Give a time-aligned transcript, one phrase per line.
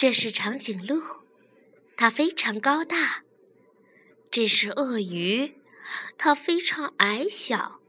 [0.00, 1.02] 这是长颈鹿，
[1.94, 3.22] 它非常高大。
[4.30, 5.56] 这是鳄鱼，
[6.16, 7.82] 它非常矮小。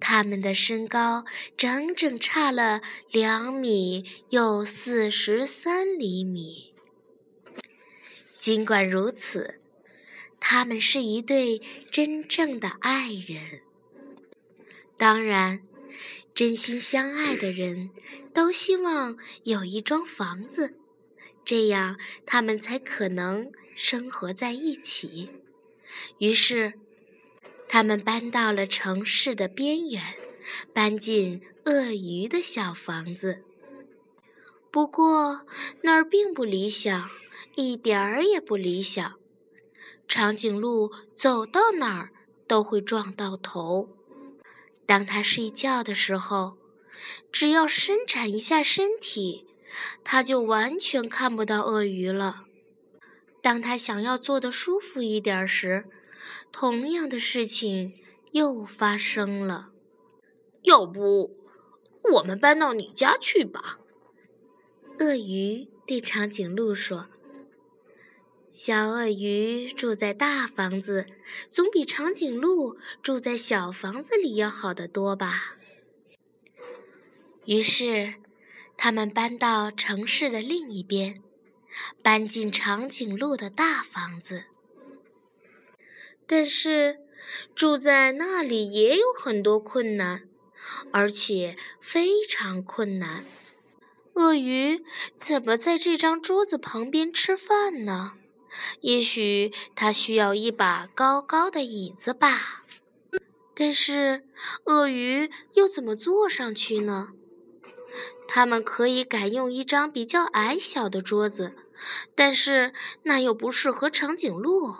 [0.00, 1.24] 它们的身高
[1.56, 6.74] 整整差了两米又四十三厘米。
[8.40, 9.60] 尽管如此，
[10.40, 11.62] 他们是一对
[11.92, 13.60] 真正的爱人。
[14.96, 15.62] 当然，
[16.34, 17.90] 真心相爱的人
[18.34, 20.74] 都希望有一幢房子，
[21.44, 25.30] 这样他们才可能生活在一起。
[26.18, 26.74] 于是。
[27.68, 30.02] 他们搬到了城市的边缘，
[30.74, 33.44] 搬进鳄鱼的小房子。
[34.70, 35.46] 不过
[35.80, 37.08] 那儿并不理想，
[37.54, 39.14] 一点儿也不理想。
[40.06, 42.10] 长颈鹿走到哪儿
[42.46, 43.88] 都会撞到头。
[44.84, 46.58] 当它睡觉的时候，
[47.32, 49.46] 只要伸展一下身体，
[50.04, 52.44] 它就完全看不到鳄鱼了。
[53.40, 55.84] 当它想要坐得舒服一点时，
[56.52, 57.94] 同样的事情
[58.30, 59.70] 又发生了。
[60.62, 61.36] 要不，
[62.12, 63.78] 我们搬到你家去吧？
[65.00, 67.08] 鳄鱼对长颈鹿说
[68.52, 71.06] ：“小鳄鱼住在大房子，
[71.50, 75.56] 总比长颈鹿住在小房子里要好得多吧？”
[77.46, 78.14] 于是，
[78.76, 81.22] 他们搬到城市的另一边，
[82.02, 84.44] 搬进长颈鹿的大房子。
[86.26, 86.98] 但是，
[87.54, 90.28] 住在那里也有很多困难，
[90.92, 93.24] 而且非常困难。
[94.14, 94.84] 鳄鱼
[95.18, 98.12] 怎么在这张桌子旁边吃饭呢？
[98.80, 102.64] 也许它需要一把高高的椅子吧。
[103.54, 104.24] 但是，
[104.64, 107.08] 鳄鱼又怎么坐上去呢？
[108.26, 111.54] 他们可以改用一张比较矮小的桌子，
[112.14, 114.74] 但是那又不适合长颈鹿。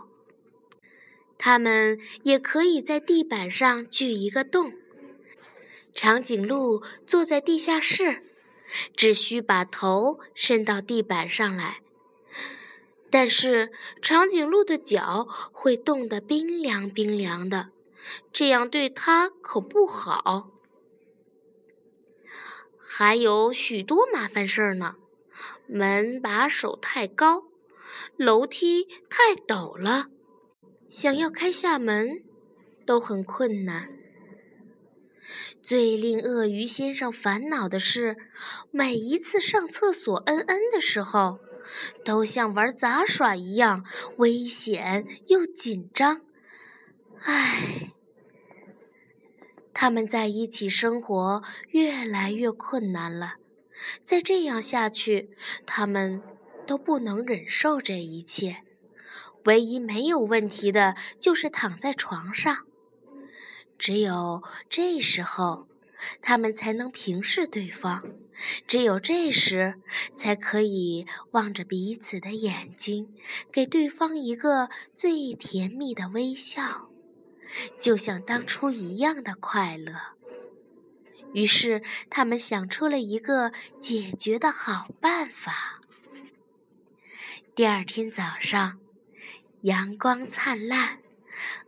[1.39, 4.73] 他们也可以在地板上锯一个洞。
[5.93, 8.23] 长颈鹿坐在地下室，
[8.97, 11.81] 只需把头伸到地板上来。
[13.11, 13.71] 但是
[14.01, 17.69] 长颈鹿的脚会冻得冰凉冰凉的，
[18.33, 20.51] 这样对它可不好。
[22.95, 24.97] 还有许多麻烦事儿呢：
[25.67, 27.45] 门把手太高，
[28.19, 30.09] 楼梯太陡了。
[30.91, 32.23] 想要开下门，
[32.85, 33.89] 都很困难。
[35.63, 38.15] 最令鳄鱼先生烦恼的是，
[38.71, 41.39] 每一次上厕所嗯嗯的时候，
[42.05, 43.87] 都像玩杂耍一样
[44.19, 46.21] 危险又紧张。
[47.23, 47.92] 唉，
[49.75, 53.35] 他们在一起生活越来越困难了。
[54.05, 55.31] 再这样下去，
[55.67, 56.23] 他们
[56.67, 58.59] 都不能忍受这一切。
[59.45, 62.59] 唯一没有问题的就是躺在床上，
[63.77, 64.41] 只有
[64.71, 65.67] 这时候，
[66.21, 68.03] 他们才能平视对方；
[68.69, 69.75] 只有这时，
[70.15, 73.13] 才可以望着彼此的眼睛，
[73.51, 76.89] 给对方一个最甜蜜的微笑，
[77.81, 79.95] 就像当初一样的快乐。
[81.33, 85.81] 于是，他们想出了一个解决的好办法。
[87.55, 88.79] 第二天早上。
[89.63, 90.99] 阳光灿烂，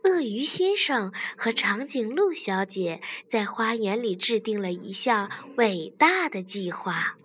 [0.03, 7.15] 鳄鱼先生和长颈鹿小姐在花园里制定了一项伟大的计划。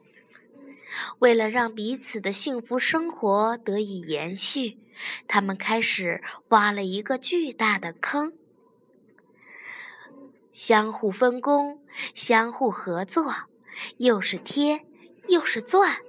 [1.19, 4.79] 为了让彼此的幸福生活得以延续，
[5.27, 8.35] 他们开始挖了一个巨大的坑，
[10.63, 11.81] 相互分工，
[12.15, 13.35] 相互合作，
[13.97, 14.85] 又是贴
[15.27, 16.03] 又是钻，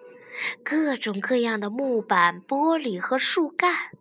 [0.61, 3.91] 各种各样的木板、玻璃和树干。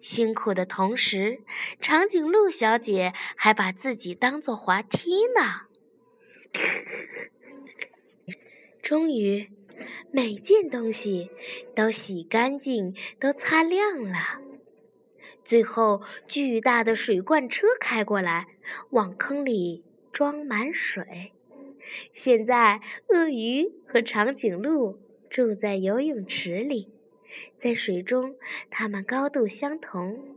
[0.00, 1.40] 辛苦的同时，
[1.80, 5.62] 长颈鹿小姐还把自己当做滑梯呢。
[8.80, 9.50] 终于，
[10.12, 11.32] 每件东西
[11.74, 14.45] 都洗干净，都擦亮了。
[15.46, 18.48] 最后，巨大的水罐车开过来，
[18.90, 21.32] 往坑里装满水。
[22.12, 24.98] 现在，鳄鱼和长颈鹿
[25.30, 26.92] 住在游泳池里。
[27.56, 28.34] 在水中，
[28.70, 30.36] 它们高度相同，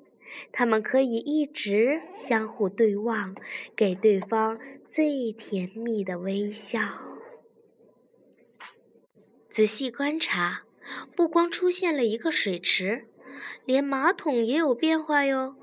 [0.52, 3.36] 它们可以一直相互对望，
[3.76, 6.80] 给对方最甜蜜的微笑。
[9.50, 10.66] 仔细观察，
[11.16, 13.08] 不光出现了一个水池，
[13.66, 15.56] 连马桶也有变化哟。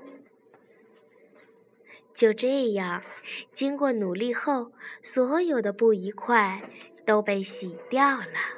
[2.13, 3.03] 就这样，
[3.53, 4.71] 经过努力后，
[5.03, 6.61] 所有的不愉快
[7.05, 8.56] 都被洗掉了。